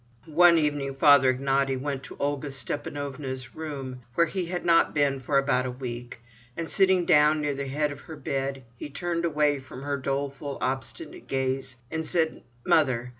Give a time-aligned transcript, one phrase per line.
[0.25, 5.37] One evening Father Ignaty went to Olga Stepanovna's room, where he had not been for
[5.37, 6.19] about a week,
[6.57, 10.57] and sitting down near the head of her bed, he turned away from her doleful,
[10.59, 13.09] obstinate gaze, and said: "Mother!